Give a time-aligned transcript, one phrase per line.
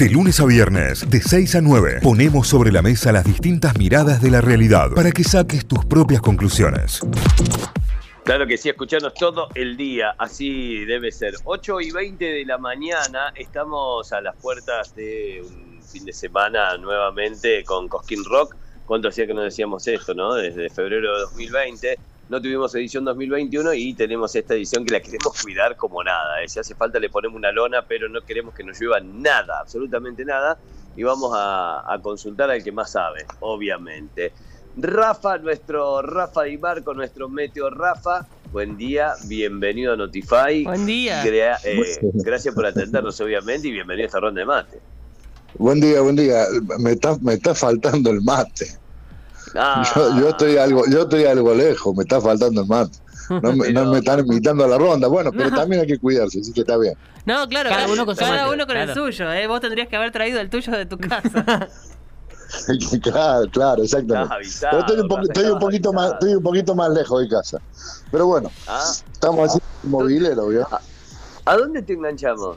[0.00, 4.22] De lunes a viernes, de 6 a 9, ponemos sobre la mesa las distintas miradas
[4.22, 7.00] de la realidad para que saques tus propias conclusiones.
[8.24, 11.34] Claro que sí, escucharnos todo el día, así debe ser.
[11.44, 16.78] 8 y 20 de la mañana, estamos a las puertas de un fin de semana
[16.78, 18.56] nuevamente con Cosquín Rock.
[18.86, 20.32] ¿Cuánto hacía que no decíamos esto, no?
[20.32, 21.98] Desde febrero de 2020
[22.30, 26.40] no tuvimos edición 2021 y tenemos esta edición que la queremos cuidar como nada.
[26.40, 26.48] ¿eh?
[26.48, 30.24] Si hace falta le ponemos una lona, pero no queremos que nos llueva nada, absolutamente
[30.24, 30.56] nada.
[30.96, 34.32] Y vamos a, consultar al que más sabe, obviamente.
[34.76, 38.28] Rafa, nuestro Rafa Di Marco, nuestro Meteo Rafa.
[38.52, 40.62] Buen día, bienvenido a Notify.
[40.62, 41.24] Buen día.
[41.64, 44.80] Eh, gracias por atendernos, obviamente, y bienvenido a esta ronda de mate.
[45.58, 46.44] Buen día, buen día.
[46.78, 48.78] Me está, me está faltando el mate.
[49.54, 49.82] Ah.
[49.94, 52.98] Yo, estoy algo, yo estoy algo lejos, me está faltando el mate.
[53.30, 53.52] No
[53.86, 55.06] me, están invitando a la ronda.
[55.06, 56.94] Bueno, pero también hay que cuidarse, así que está bien.
[57.26, 59.32] No, claro, cada, uno con, el suyo.
[59.32, 59.46] ¿eh?
[59.46, 61.68] Vos tendrías que haber traído el tuyo de tu casa.
[63.02, 64.34] claro, claro, exactamente.
[64.42, 65.00] estoy,
[65.50, 67.58] un, poquito más, estoy un poquito más lejos de casa.
[68.10, 68.90] Pero bueno, ah.
[69.12, 70.48] estamos así movilero,
[71.44, 72.56] ¿A dónde te enganchamos?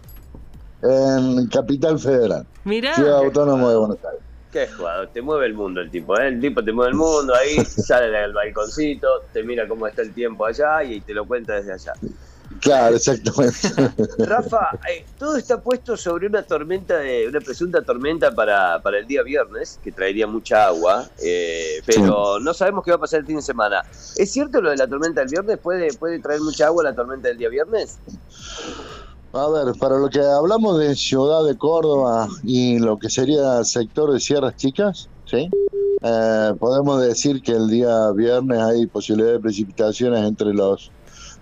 [0.82, 2.46] En Capital Federal.
[2.64, 4.23] Ciudad Autónoma de Buenos Aires.
[4.54, 6.28] Qué jugador, te mueve el mundo el tipo, ¿eh?
[6.28, 10.14] El tipo te mueve el mundo, ahí sale del balconcito, te mira cómo está el
[10.14, 11.94] tiempo allá y te lo cuenta desde allá.
[12.60, 13.58] Claro, exactamente.
[14.28, 19.08] Rafa, eh, todo está puesto sobre una tormenta, de, una presunta tormenta para, para el
[19.08, 23.26] día viernes, que traería mucha agua, eh, pero no sabemos qué va a pasar el
[23.26, 23.82] fin de semana.
[24.18, 25.58] ¿Es cierto lo de la tormenta del viernes?
[25.58, 27.98] ¿Puede, puede traer mucha agua la tormenta del día viernes?
[29.36, 33.66] A ver, para lo que hablamos de Ciudad de Córdoba y lo que sería el
[33.66, 35.50] sector de Sierras Chicas, ¿sí?
[36.04, 40.92] Eh, podemos decir que el día viernes hay posibilidad de precipitaciones entre los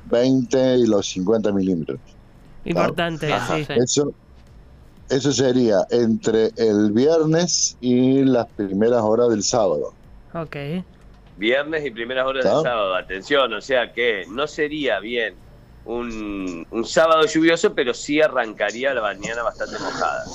[0.06, 2.00] 20 y los 50 milímetros.
[2.64, 3.67] Importante, sí.
[3.75, 4.14] Eso,
[5.09, 9.94] eso sería entre el viernes y las primeras horas del sábado.
[10.34, 10.56] Ok.
[11.36, 15.34] Viernes y primeras horas del sábado, atención, o sea que no sería bien
[15.86, 20.25] un, sábado lluvioso, pero sí arrancaría la mañana bastante mojada.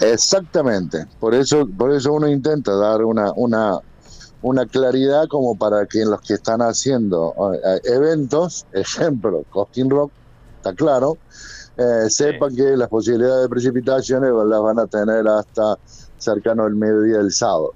[0.00, 3.78] Exactamente, por eso, por eso uno intenta dar una, una,
[4.42, 10.12] una claridad como para que los que están haciendo eh, eventos, ejemplo, Cosquín Rock,
[10.56, 11.18] está claro,
[11.76, 15.76] eh, sepan que las posibilidades de precipitaciones las van a tener hasta
[16.18, 17.74] cercano al mediodía del sábado.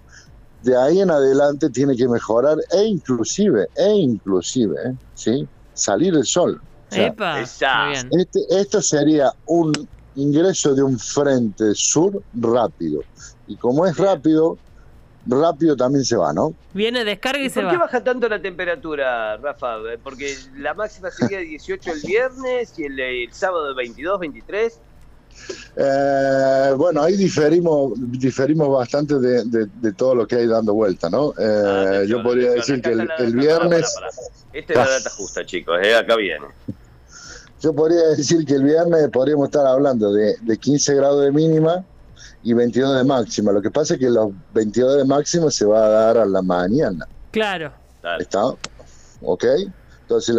[0.63, 4.95] De ahí en adelante tiene que mejorar e inclusive, e inclusive, ¿eh?
[5.15, 5.49] ¿sí?
[5.75, 6.61] salir el sol.
[6.91, 9.73] Este, esto sería un
[10.17, 13.03] ingreso de un frente sur rápido.
[13.47, 14.59] Y como es rápido,
[15.27, 16.55] rápido también se va, ¿no?
[16.73, 17.69] Viene, descarga y, se va.
[17.69, 19.77] ¿Por qué baja tanto la temperatura, Rafa?
[20.03, 24.81] Porque la máxima sería 18 el viernes y el, el sábado 22, 23.
[25.77, 31.33] Eh, bueno, ahí diferimos, diferimos bastante de, todo lo que hay dando vuelta, ¿no?
[31.39, 33.95] Eh, yo podría decir que el, viernes...
[34.53, 36.47] Esta es la data justa, chicos, eh, acá viene.
[37.61, 41.85] Yo podría decir que el viernes podríamos estar hablando de, 15 grados de mínima
[42.43, 43.53] y 22 de máxima.
[43.53, 46.41] Lo que pasa es que los 22 de máxima se va a dar a la
[46.43, 47.07] mañana.
[47.33, 47.73] Claro.
[48.19, 48.47] ¿Está?
[49.23, 49.45] ¿Ok?
[50.03, 50.37] Entonces,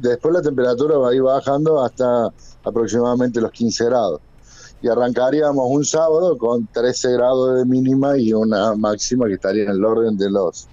[0.00, 2.28] después la temperatura va a ir bajando hasta
[2.62, 4.20] aproximadamente los 15 grados.
[4.82, 9.70] Y arrancaríamos un sábado con 13 grados de mínima y una máxima que estaría en
[9.70, 10.68] el orden de los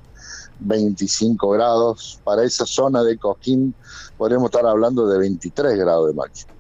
[0.60, 2.20] 25 grados.
[2.24, 3.74] Para esa zona de Coquín
[4.18, 6.54] podríamos estar hablando de 23 grados de máxima.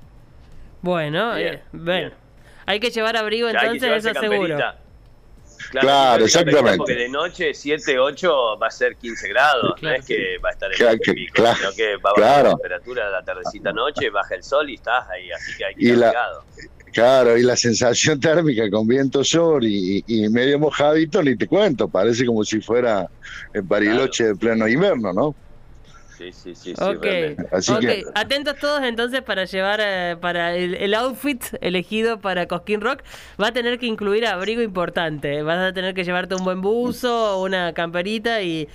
[0.81, 2.11] Bueno, eh, bueno.
[2.65, 4.57] hay que llevar abrigo entonces, eso seguro.
[5.71, 6.77] Claro, exactamente.
[6.77, 10.51] Porque de noche 7, 8 va a ser 15 grados, no es que va a
[10.53, 14.09] estar en el pico, claro, sino que va a bajar la temperatura la tardecita noche,
[14.09, 16.03] baja el sol y estás ahí, así que hay que ir
[16.97, 22.25] Claro, y la sensación térmica con viento sur y, medio mojadito, ni te cuento, parece
[22.25, 23.05] como si fuera
[23.53, 25.35] en Bariloche de pleno invierno, ¿no?
[26.17, 26.73] Sí, sí, sí.
[26.75, 33.03] sí Atentos todos entonces para llevar eh, para el, outfit elegido para Cosquín Rock.
[33.39, 35.43] Va a tener que incluir abrigo importante.
[35.43, 38.67] Vas a tener que llevarte un buen buzo, una camperita y,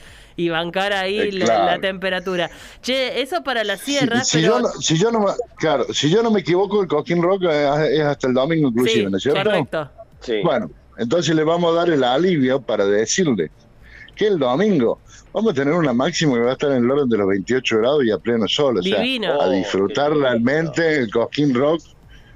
[0.51, 2.49] bancar ahí eh, la, temperatura.
[2.81, 4.23] Che, eso para la sierra.
[4.23, 7.23] Si, yo no, si, yo no, me, claro, si yo no me equivoco, el Cosquín
[7.23, 9.43] Rock es hasta el domingo inclusive, ¿no es cierto?
[9.43, 9.91] Correcto.
[10.45, 13.51] Bueno, entonces le vamos a dar el alivio para decirle
[14.15, 15.01] que el domingo
[15.33, 17.79] vamos a tener una máxima que va a estar en el orden de los 28
[17.79, 18.79] grados y a pleno sol.
[18.79, 21.83] O sea, a disfrutar realmente el Cosquín Rock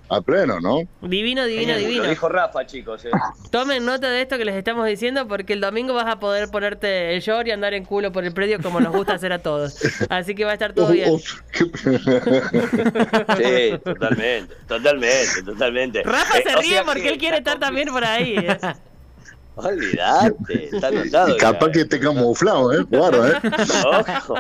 [0.09, 0.83] a pleno, ¿no?
[1.03, 2.05] Divino, divino, divino.
[2.05, 3.05] Lo dijo Rafa, chicos.
[3.05, 3.11] Eh.
[3.51, 7.15] Tomen nota de esto que les estamos diciendo porque el domingo vas a poder ponerte
[7.15, 9.79] el short y andar en culo por el predio como nos gusta hacer a todos.
[10.09, 11.19] Así que va a estar todo bien.
[11.19, 11.25] sí,
[13.85, 16.03] totalmente, totalmente, totalmente.
[16.05, 18.37] Rafa se eh, ríe porque él quiere estar también por ahí.
[19.57, 21.35] Olvídate, está anotado.
[21.35, 22.85] Y capaz que esté camuflado, ¿eh?
[22.91, 23.33] Claro, ¿eh?
[23.87, 24.35] Ojo.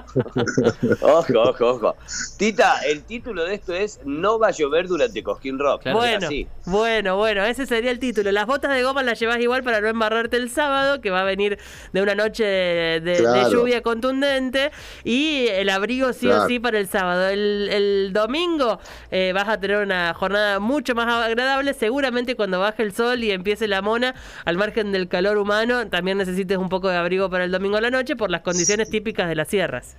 [1.01, 1.97] ojo, ojo, ojo.
[2.37, 5.85] Tita, el título de esto es No va a llover durante Cosquín Rock.
[5.91, 6.29] bueno,
[6.67, 8.31] bueno, bueno, ese sería el título.
[8.31, 11.25] Las botas de goma las llevas igual para no embarrarte el sábado, que va a
[11.25, 11.59] venir
[11.95, 14.71] de una noche de, lluvia contundente.
[15.03, 17.31] Y el abrigo sí o sí para el sábado.
[17.31, 18.81] El, domingo
[19.11, 21.73] eh, vas a tener una jornada mucho más agradable.
[21.73, 24.15] Seguramente cuando baje el sol y empiece la mona,
[24.45, 27.81] al margen del calor humano, también necesites un poco de abrigo para el domingo a
[27.81, 29.97] la noche por las condiciones típicas de las sierras.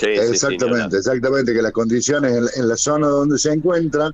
[0.00, 4.10] exactamente, exactamente, que las condiciones en, la zona donde se encuentra,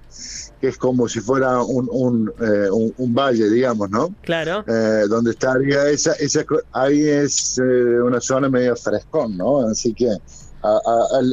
[0.61, 4.15] que es como si fuera un, un, eh, valle, digamos, ¿no?
[4.23, 4.65] Claro.
[4.67, 9.69] Eh, donde estaría esa, esa, ahí es eh, una zona medio frescón, ¿no?
[9.69, 10.09] Así que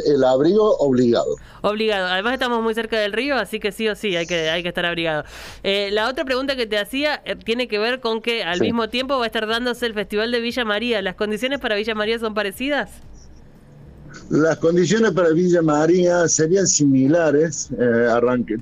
[0.06, 1.36] el abrigo obligado.
[1.62, 2.08] Obligado.
[2.08, 4.70] Además estamos muy cerca del río, así que sí o sí hay que, hay que
[4.70, 5.24] estar abrigado.
[5.64, 8.90] Eh, la otra pregunta que te hacía eh, tiene que ver con que al mismo
[8.90, 11.02] tiempo va a estar dándose el Festival de Villa María.
[11.02, 12.90] ¿Las condiciones para Villa María son parecidas?
[14.30, 18.08] Las condiciones para Villa María serían similares, eh,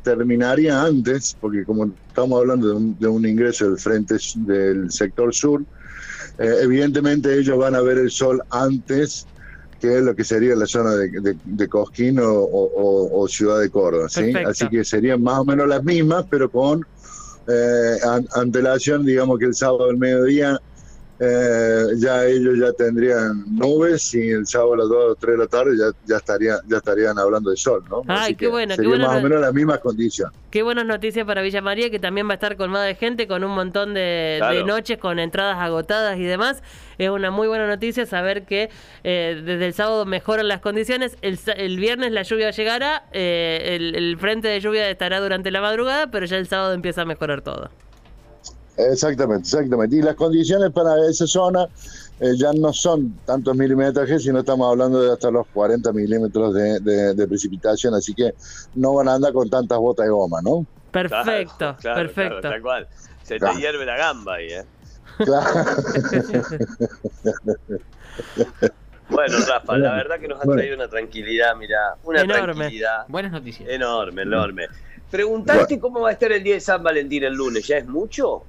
[0.04, 5.34] terminaría antes, porque como estamos hablando de un, de un ingreso del frente del sector
[5.34, 5.64] sur,
[6.40, 9.28] eh, evidentemente ellos van a ver el sol antes
[9.80, 14.08] que es lo que sería la zona de, de, Cosquín o, Ciudad de Córdoba.
[14.08, 16.86] Así que serían más o menos las mismas, pero con
[17.48, 17.98] eh,
[18.36, 20.60] antelación, digamos que el sábado al mediodía
[21.22, 25.38] eh, ya ellos ya tendrían nubes y el sábado a las 2 o 3 de
[25.38, 28.04] la tarde ya, ya, estaría, ya estarían hablando de sol, ¿no?
[28.08, 28.74] Ay, qué bueno.
[28.74, 30.32] Sería más o menos la misma condición.
[30.50, 33.44] Qué buenas noticias para Villa María, que también va a estar colmada de gente, con
[33.44, 36.64] un montón de, noches, con entradas agotadas y demás.
[36.98, 38.70] Es una muy buena noticia saber que
[39.04, 41.18] eh, desde el sábado mejoran las condiciones.
[41.22, 46.10] El, viernes la lluvia llegará, eh, el, el frente de lluvia estará durante la madrugada,
[46.10, 47.70] pero ya el sábado empieza a mejorar todo.
[48.80, 49.98] Exactamente, exactamente.
[49.98, 51.68] Y las condiciones para esa zona
[52.22, 57.28] eh, ya no son tantos milimetrajes, sino estamos hablando de hasta los 40 milímetros de,
[57.28, 58.34] precipitación, así que
[58.76, 60.66] no van a andar con tantas botas de goma, ¿no?
[60.92, 62.40] Perfecto, perfecto.
[62.42, 62.88] tal cual.
[63.24, 64.64] Se te hierve la gamba ahí, ¿eh?
[69.10, 73.06] bueno, Rafa, la verdad que nos ha traído una tranquilidad, mira, una tranquilidad.
[73.10, 73.68] Buenas noticias.
[73.70, 74.68] Enorme, enorme.
[75.12, 78.46] Preguntarte cómo va a estar el día de San Valentín el lunes, ¿ya es mucho?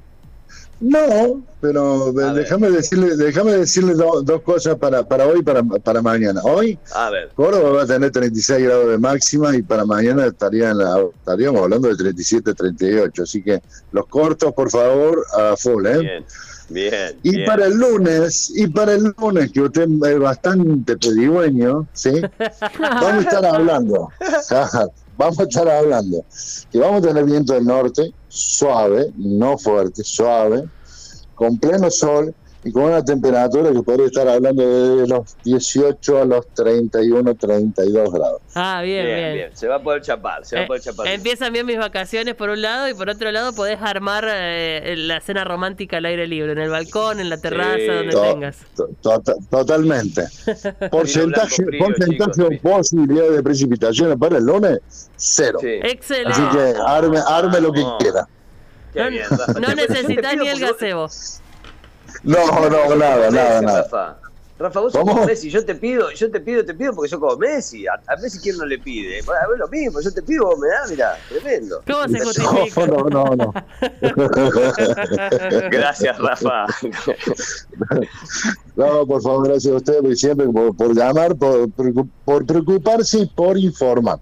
[0.81, 6.41] No, pero déjame decirle, déjame decirle dos cosas para, para hoy y para, para mañana.
[6.43, 7.29] Hoy, a ver.
[7.35, 11.89] Córdoba va a tener 36 grados de máxima y para mañana estaría la, estaríamos hablando
[11.89, 13.23] de 37, 38.
[13.23, 13.61] Así que
[13.93, 15.99] los cortos, por favor, a full, ¿eh?
[15.99, 16.25] Bien.
[16.71, 22.13] Bien, y para el lunes, y para el lunes, que usted es bastante pedigüeño, ¿sí?
[22.79, 24.09] Vamos a estar hablando.
[25.21, 26.25] vamos a estar hablando.
[26.71, 30.65] Que vamos a tener viento del norte, suave, no fuerte, suave,
[31.35, 36.25] con pleno sol y con una temperatura que podría estar hablando de los 18 a
[36.27, 38.43] los 31, 32 grados.
[38.55, 39.51] Ah, bien, bien.
[39.57, 41.07] Se va a poder chapar, se va a poder chapar.
[41.07, 44.95] Eh, empiezan bien mis vacaciones por un lado y por otro lado podés armar eh,
[44.99, 48.59] la cena romántica al aire libre, en el balcón, en la terraza, donde tengas.
[49.51, 50.25] totalmente.
[50.91, 54.81] porcentaje porcentaje o posibilidad de precipitaciones para el lunes,
[55.17, 55.61] cero.
[55.63, 56.33] Excelente.
[56.33, 58.29] Así que arme, arme lo que quiera.
[58.95, 61.09] no, necesitas ni el gazebo.
[62.23, 63.83] No, no, nada, nada, nada.
[63.83, 64.19] Rafa,
[64.61, 67.19] Rafa vos sos como Messi, yo te pido, yo te pido, te pido porque soy
[67.19, 67.87] como Messi.
[67.87, 69.21] A, Messi quién no le pide.
[69.21, 71.83] A ver lo mismo, yo te pido, vos me das, mira, tremendo.
[71.87, 72.87] ¿Cómo se justifica?
[72.87, 73.55] No, no, no.
[75.71, 76.67] gracias, Rafa.
[78.77, 81.71] no, por favor, gracias a ustedes siempre por, llamar, por,
[82.27, 84.19] por, preocuparse y por informar.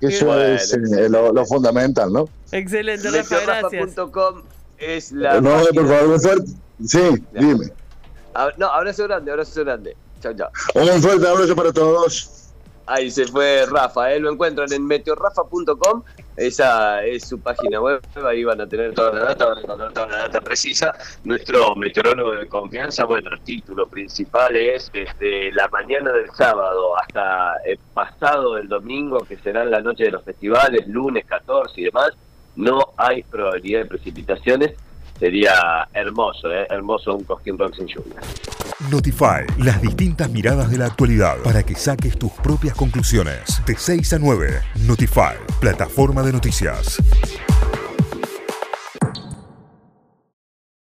[0.00, 2.30] Eso es eh, lo, fundamental, ¿no?
[2.50, 3.90] Excelente, Rafa, gracias.
[4.78, 5.38] es la.
[5.38, 6.18] No, por favor,
[6.86, 7.66] Sí, dime.
[8.56, 9.96] No, abrazo grande, abrazo grande.
[10.20, 10.50] Chao, chao.
[10.74, 12.42] Un fuerte abrazo para todos.
[12.86, 14.18] Ahí se fue Rafa, ¿eh?
[14.18, 16.02] lo encuentran en meteorrafa.com,
[16.36, 19.92] esa es su página web, ahí van a tener toda la data, van a encontrar
[19.92, 20.92] toda la data precisa.
[21.22, 27.54] Nuestro meteorólogo de confianza, bueno, el título principal es desde la mañana del sábado hasta
[27.64, 32.10] el pasado del domingo, que será la noche de los festivales, lunes 14 y demás,
[32.56, 34.72] no hay probabilidad de precipitaciones
[35.18, 36.66] sería hermoso, ¿eh?
[36.70, 38.20] hermoso un Cosquín Rock sin lluvia.
[38.90, 43.62] Notify, las distintas miradas de la actualidad para que saques tus propias conclusiones.
[43.64, 47.00] De 6 a 9, Notify, plataforma de noticias.